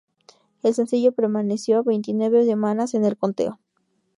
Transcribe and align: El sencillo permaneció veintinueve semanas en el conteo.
El 0.63 0.73
sencillo 0.73 1.11
permaneció 1.11 1.83
veintinueve 1.83 2.43
semanas 2.43 2.95
en 2.95 3.05
el 3.05 3.17
conteo. 3.17 3.59